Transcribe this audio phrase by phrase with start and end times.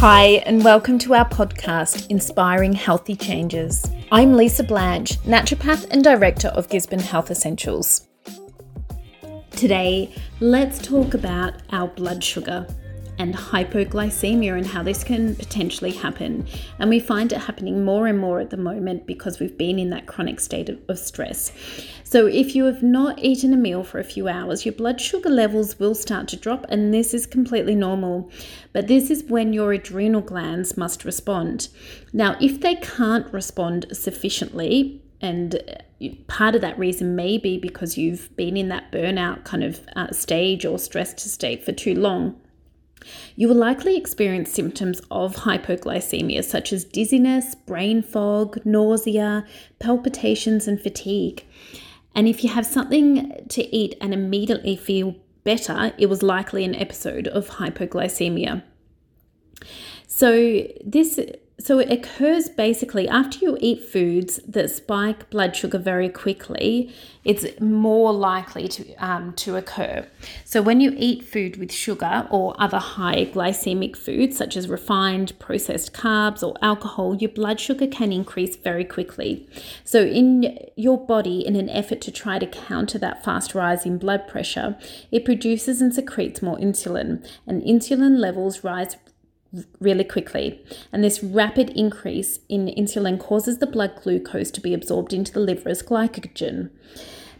[0.00, 3.84] Hi, and welcome to our podcast, Inspiring Healthy Changes.
[4.12, 8.06] I'm Leisa Blanch, naturopath and director of Gisborne Health Essentials.
[9.50, 12.66] Today, let's talk about our blood sugar
[13.18, 16.46] and hypoglycemia and how this can potentially happen.
[16.78, 19.90] And we find it happening more and more at the moment because we've been in
[19.90, 21.52] that chronic state of, stress.
[22.04, 25.28] So, if you have not eaten a meal for a few hours, your blood sugar
[25.28, 28.30] levels will start to drop, and this is completely normal.
[28.72, 31.68] But this is when your adrenal glands must respond.
[32.12, 35.60] Now, if they can't respond sufficiently, and
[36.28, 40.10] part of that reason may be because you've been in that burnout kind of uh,
[40.12, 42.40] stage or stressed state for too long
[43.36, 49.44] you will likely experience symptoms of hypoglycemia such as dizziness, brain fog, nausea,
[49.78, 51.44] palpitations, and fatigue.
[52.14, 56.74] And if you have something to eat and immediately feel better, it was likely an
[56.74, 58.62] episode of hypoglycemia.
[60.06, 61.20] So, this
[61.60, 66.94] so it occurs basically after you eat foods that spike blood sugar very quickly.
[67.24, 70.06] It's more likely to um, to occur.
[70.44, 75.36] So when you eat food with sugar or other high glycemic foods such as refined
[75.40, 79.48] processed carbs or alcohol, your blood sugar can increase very quickly.
[79.84, 83.98] So in your body, in an effort to try to counter that fast rise in
[83.98, 84.78] blood pressure,
[85.10, 88.96] it produces and secretes more insulin, and insulin levels rise
[89.80, 90.64] really quickly.
[90.92, 95.40] And this rapid increase in insulin causes the blood glucose to be absorbed into the
[95.40, 96.70] liver as glycogen.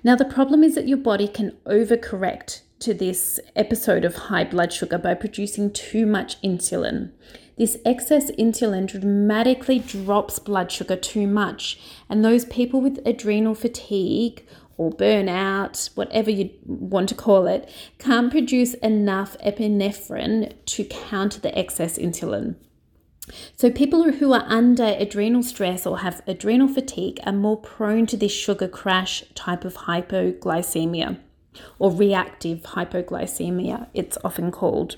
[0.04, 4.72] Now, the problem is that your body can overcorrect to this episode of high blood
[4.72, 7.10] sugar by producing too much insulin.
[7.56, 14.46] This excess insulin dramatically drops blood sugar too much, and those people with adrenal fatigue
[14.78, 21.56] or burnout, whatever you want to call it, can't produce enough epinephrine to counter the
[21.58, 22.54] excess insulin.
[23.56, 28.16] So, people who are under adrenal stress or have adrenal fatigue are more prone to
[28.16, 31.19] this sugar crash type of hypoglycemia
[31.78, 34.97] or reactive hypoglycemia, it's often called.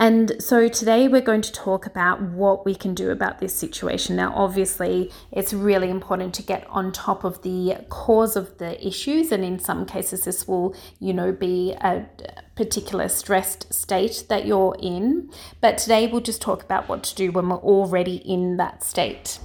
[0.00, 4.14] And so today we're going to talk about what we can do about this situation.
[4.14, 9.32] Now, obviously, it's really important to get on top of the cause of the issues,
[9.32, 12.06] and in some cases, this will, you know, be a
[12.54, 15.30] particular stressed state that you're in.
[15.60, 19.40] But today we'll just talk about what to do when we're already in that state.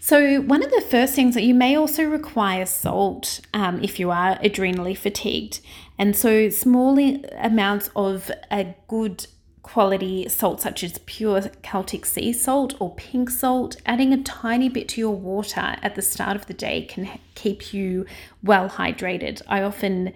[0.00, 4.10] So, one of the first things that you may also require salt um, if you
[4.10, 5.60] are adrenally fatigued.
[5.96, 6.98] And so, small
[7.38, 9.28] amounts of a good
[9.62, 14.88] quality salt such as pure Celtic sea salt or pink salt, adding a tiny bit
[14.88, 18.04] to your water at the start of the day can keep you
[18.42, 19.40] well hydrated.
[19.46, 20.12] I often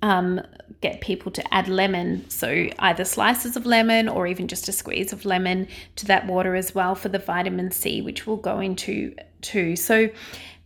[0.00, 0.40] um,
[0.80, 5.12] get people to add lemon, so either slices of lemon or even just a squeeze
[5.12, 9.14] of lemon to that water as well for the vitamin C, which we'll go into
[9.42, 9.76] too.
[9.76, 10.08] So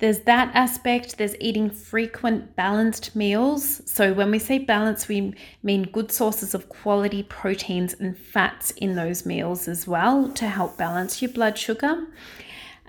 [0.02, 1.16] there's that aspect.
[1.16, 3.82] There's eating frequent balanced meals.
[3.88, 5.32] So when we say balance, we
[5.62, 10.76] mean good sources of quality proteins and fats in those meals as well to help
[10.76, 12.04] balance your blood sugar.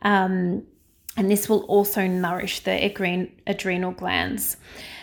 [0.01, 0.63] Um,
[1.15, 2.83] and this will also nourish the
[3.45, 4.57] adrenal glands.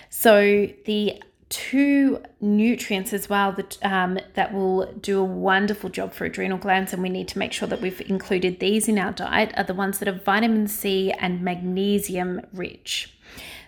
[0.09, 6.25] So the two nutrients as well that um, that will do a wonderful job for
[6.25, 9.53] adrenal glands, and we need to make sure that we've included these in our diet.
[9.57, 13.15] Are the ones that are vitamin C and magnesium rich.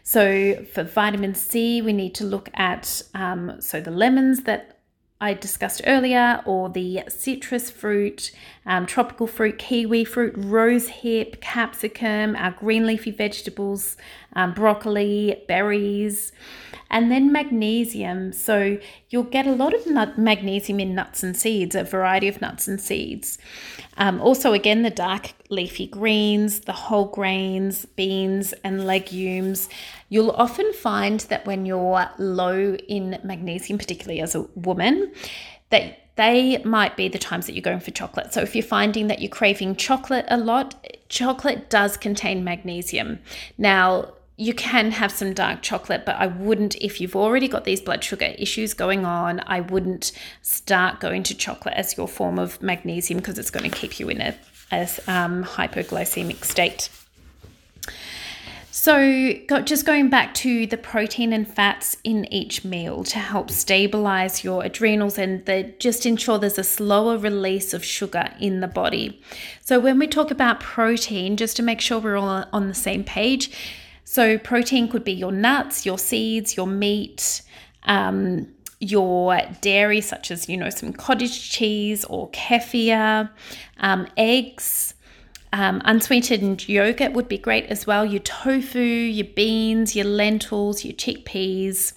[0.05, 4.79] So for vitamin C, we need to look at um, so the lemons that
[5.21, 8.33] I discussed earlier, or the citrus fruit,
[8.65, 13.97] um, tropical fruit, kiwi fruit, rose hip, capsicum, our green leafy vegetables,
[14.35, 16.33] um, broccoli, berries,
[16.89, 18.33] and then magnesium.
[18.33, 18.79] So
[19.09, 22.69] you'll get a lot of nut- magnesium in nuts and seeds, a variety of nuts
[22.69, 23.39] and seeds.
[23.97, 29.69] Um, also, again, the dark leafy greens, the whole grains, beans, and legumes.
[30.09, 35.13] You'll often find that when you're low in magnesium, particularly as a woman,
[35.71, 38.33] that they might be the times that you're going for chocolate.
[38.33, 40.75] So if you're finding that you're craving chocolate a lot,
[41.09, 43.19] chocolate does contain magnesium.
[43.57, 47.81] Now, you can have some dark chocolate, but I wouldn't, if you've already got these
[47.81, 52.61] blood sugar issues going on, I wouldn't start going to chocolate as your form of
[52.61, 54.35] magnesium because it's going to keep you in a,
[54.73, 56.89] a um, hypoglycemic state.
[58.75, 59.35] So,
[59.65, 64.65] just going back to the protein and fats in each meal to help stabilize your
[64.65, 69.21] adrenals and the, just ensure there's a slower release of sugar in the body.
[69.61, 73.05] So, when we talk about protein, just to make sure we're all on the same
[73.05, 73.51] page,
[74.05, 77.43] So, protein could be your nuts, your seeds, your meat.
[77.83, 78.49] Um,
[78.81, 83.31] your dairy, such as, you know, some cottage cheese or kefir,
[83.79, 84.95] um, eggs,
[85.53, 88.05] um, unsweetened yogurt would be great as well.
[88.05, 91.93] Your tofu, your beans, your lentils, your chickpeas.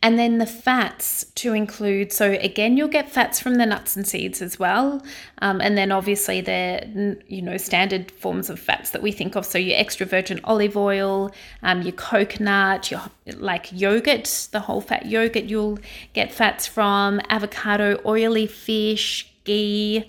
[0.00, 4.06] And then the fats to include, so again, you'll get fats from the nuts and
[4.06, 5.02] seeds as well.
[5.42, 9.44] Um, and then obviously the, you know, standard forms of fats that we think of.
[9.44, 11.32] So your extra virgin olive oil,
[11.62, 13.02] um, your coconut, your
[13.34, 15.78] like yogurt, the whole fat yogurt, you'll
[16.12, 20.08] get fats from avocado, oily fish, ghee.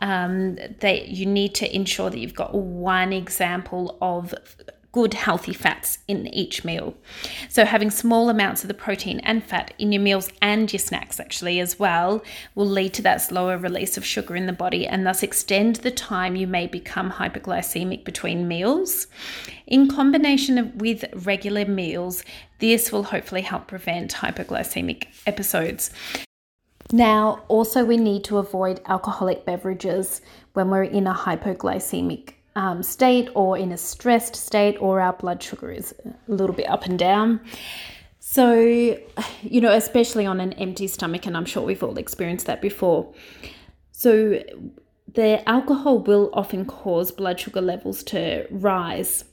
[0.00, 4.34] Um, that you need to ensure that you've got one example of
[4.92, 6.94] good healthy fats in each meal.
[7.48, 11.20] So having small amounts of the protein and fat in your meals and your snacks
[11.20, 12.24] actually as well
[12.54, 15.92] will lead to that slower release of sugar in the body and thus extend the
[15.92, 19.06] time you may become hypoglycemic between meals.
[19.66, 22.24] In combination with regular meals,
[22.58, 25.90] this will hopefully help prevent hypoglycemic episodes.
[26.92, 30.20] Now, also, we need to avoid alcoholic beverages
[30.54, 35.42] when we're in a hypoglycemic um, state or in a stressed state or our blood
[35.42, 37.40] sugar is a little bit up and down.
[38.18, 38.54] So,
[39.42, 43.12] you know, especially on an empty stomach, and I'm sure we've all experienced that before.
[43.92, 44.42] So,
[45.12, 49.24] the alcohol will often cause blood sugar levels to rise.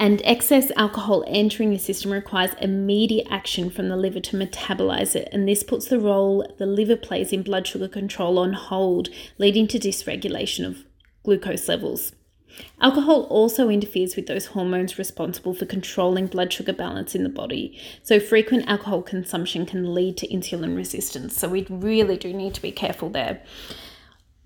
[0.00, 5.28] And excess alcohol entering your system requires immediate action from the liver to metabolize it.
[5.32, 9.08] And this puts the role the liver plays in blood sugar control on hold,
[9.38, 10.84] leading to dysregulation of
[11.22, 12.12] glucose levels.
[12.80, 17.78] Alcohol also interferes with those hormones responsible for controlling blood sugar balance in the body.
[18.02, 21.36] So, frequent alcohol consumption can lead to insulin resistance.
[21.36, 23.42] So, we really do need to be careful there.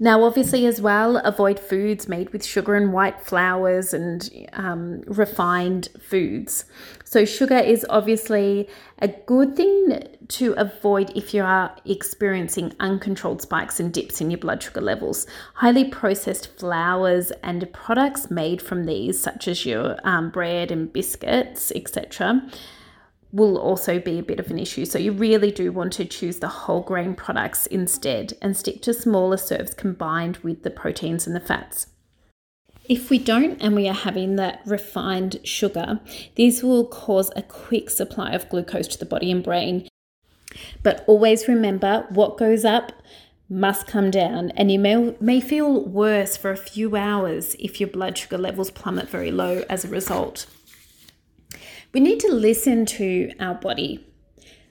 [0.01, 5.89] Now, obviously, as well, avoid foods made with sugar and white flours and um, refined
[6.01, 6.67] foods.
[7.03, 8.69] So, sugar is obviously
[9.01, 14.39] a good thing to avoid if you are experiencing uncontrolled spikes and dips in your
[14.39, 15.27] blood sugar levels.
[15.55, 21.73] Highly processed flours and products made from these, such as your um, bread and biscuits,
[21.75, 22.49] etc
[23.33, 24.85] will also be a bit of an issue.
[24.85, 28.95] So you really do want to choose the whole grain products instead and stick to
[28.95, 31.89] smaller serves combined with the proteins and the fats.
[32.89, 36.01] If we don't and we are having that refined sugar,
[36.37, 39.87] these will cause a quick supply of glucose to the body and brain.
[40.83, 42.93] But always remember what goes up
[43.51, 47.89] must come down, and you may, may feel worse for a few hours if your
[47.89, 50.47] blood sugar levels plummet very low as a result.
[51.93, 54.05] We need to listen to our body.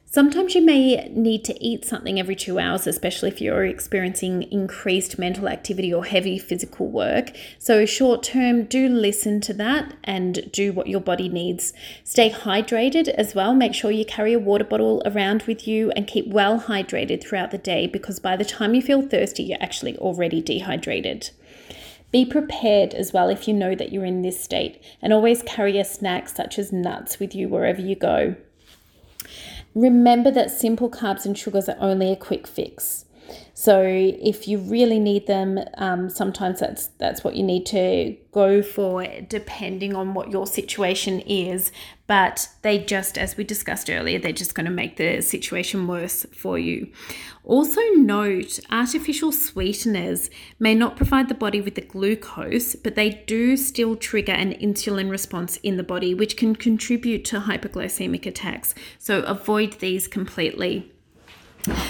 [0.09, 5.19] Sometimes you may need to eat something every two hours, especially if you're experiencing increased
[5.19, 7.31] mental activity or heavy physical work.
[7.59, 11.73] So, short term, do listen to that and do what your body needs.
[12.03, 13.53] Stay hydrated as well.
[13.53, 17.51] Make sure you carry a water bottle around with you and keep well hydrated throughout
[17.51, 21.31] the day because by the time you feel thirsty, you're actually already dehydrated.
[22.11, 25.77] Be prepared as well if you know that you're in this state, and always carry
[25.77, 28.35] a snack such as nuts with you wherever you go.
[29.75, 33.05] Remember that simple carbs and sugars are only a quick fix.
[33.53, 38.61] So if you really need them, um, sometimes that's that's what you need to go
[38.61, 41.71] for, depending on what your situation is.
[42.07, 46.25] But they just, as we discussed earlier, they're just going to make the situation worse
[46.33, 46.87] for you.
[47.43, 53.57] Also, note artificial sweeteners may not provide the body with the glucose, but they do
[53.57, 58.73] still trigger an insulin response in the body, which can contribute to hypoglycemic attacks.
[58.97, 60.93] So avoid these completely.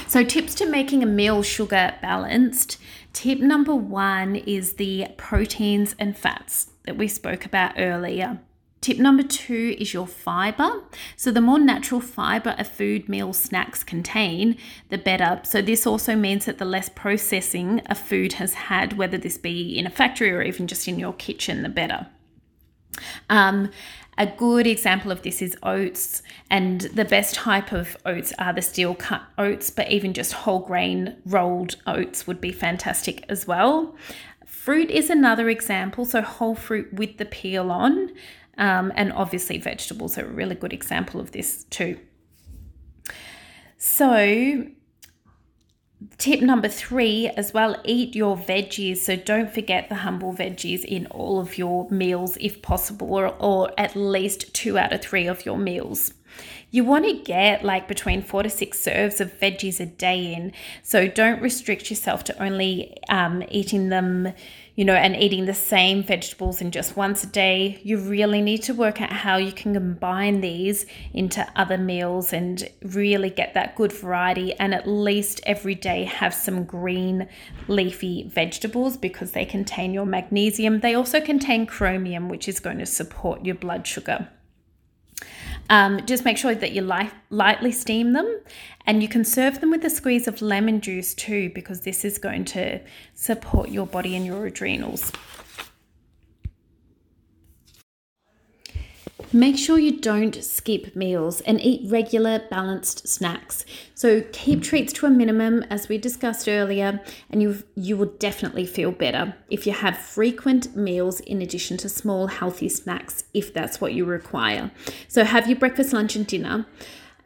[0.07, 2.77] So, tips to making a meal sugar balanced.
[3.13, 8.39] Tip number one is the proteins and fats that we spoke about earlier.
[8.81, 10.83] Tip number two is your fiber.
[11.15, 14.57] So, the more natural fiber a food, meal, snacks contain,
[14.89, 15.41] the better.
[15.43, 19.77] So, this also means that the less processing a food has had, whether this be
[19.77, 22.07] in a factory or even just in your kitchen, the better.
[23.29, 23.71] Um,
[24.17, 28.63] a good example of this is oats, and the best type of oats are the
[28.63, 33.95] steel cut oats, but even just whole grain rolled oats would be fantastic as well.
[34.45, 38.11] Fruit is another example, so whole fruit with the peel on,
[38.57, 41.99] um, and obviously vegetables are a really good example of this too.
[43.77, 44.67] So,
[46.19, 48.97] Tip number three as well eat your veggies.
[48.97, 53.71] So don't forget the humble veggies in all of your meals if possible, or, or
[53.79, 56.13] at least two out of three of your meals.
[56.69, 60.53] You want to get like between four to six serves of veggies a day in.
[60.83, 64.33] So don't restrict yourself to only um, eating them
[64.77, 67.81] you know, and eating the same vegetables in just once a day.
[67.81, 72.63] You really need to work out how you can combine these into other meals and
[72.83, 77.27] really get that good variety and at least every day have some green
[77.67, 80.81] leafy vegetables because they contain your magnesium.
[80.81, 84.29] They also contain chromium, which is going to support your blood sugar.
[85.69, 88.39] Um, just make sure that you light, lightly steam them
[88.85, 92.17] and you can serve them with a squeeze of lemon juice too, because this is
[92.17, 92.79] going to
[93.15, 95.11] support your body and your adrenals.
[99.33, 103.65] Make sure you don't skip meals and eat regular balanced snacks.
[103.93, 108.65] So keep treats to a minimum as we discussed earlier and you you will definitely
[108.65, 113.81] feel better if you have frequent meals in addition to small healthy snacks if that's
[113.81, 114.71] what you require.
[115.09, 116.65] So have your breakfast, lunch and dinner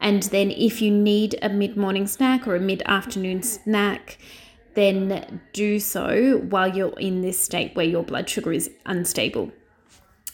[0.00, 4.18] and then if you need a mid-morning snack or a mid-afternoon snack
[4.74, 9.52] then do so while you're in this state where your blood sugar is unstable.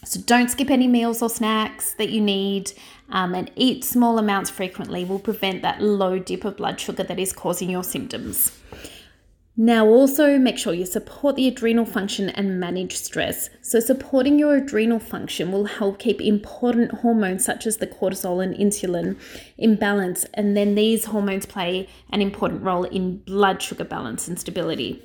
[0.04, 2.72] So don't skip any meals or snacks that you need
[3.10, 7.18] um, and eat small amounts frequently will prevent that low dip of blood sugar that
[7.18, 8.52] is causing your symptoms.
[9.60, 13.50] Now, also make sure you support the adrenal function and manage stress.
[13.60, 18.54] So, supporting your adrenal function will help keep important hormones such as the cortisol and
[18.54, 19.18] insulin
[19.56, 24.38] in balance, and then these hormones play an important role in blood sugar balance and
[24.38, 25.04] stability.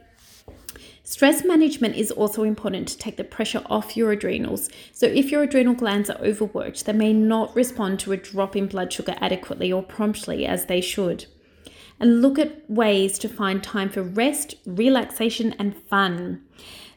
[1.05, 4.69] Stress management is also important to take the pressure off your adrenals.
[4.93, 8.67] So, if your adrenal glands are overworked, they may not respond to a drop in
[8.67, 11.25] blood sugar adequately or promptly as they should.
[11.99, 16.41] And look at ways to find time for rest, relaxation, and fun.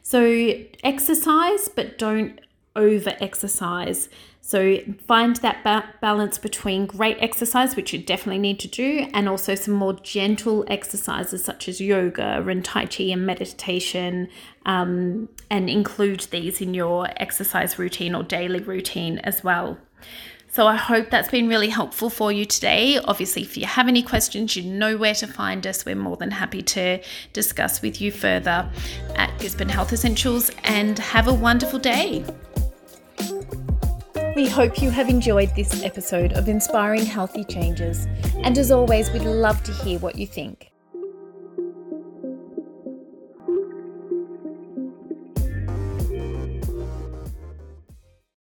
[0.03, 0.53] So,
[0.85, 2.39] exercise, but don't
[2.77, 4.07] over exercise.
[4.39, 9.27] So find that ba- balance between great exercise, which you definitely need to do, and
[9.27, 14.29] also some more gentle exercises such as yoga and Tai Chi and meditation,
[14.65, 19.77] um, and include these in your exercise routine or daily routine as well.
[20.49, 22.97] So I hope that's been really helpful for you today.
[22.97, 25.85] Obviously, if you have any questions, you know where to find us.
[25.85, 26.99] We're more than happy to
[27.33, 28.67] discuss with you further
[29.15, 32.23] at Gisborne Health Essentials and have a wonderful day.
[34.37, 38.05] We hope you have enjoyed this episode of Inspiring Healthy Changes.
[38.43, 40.69] And as always, we'd love to hear what you think.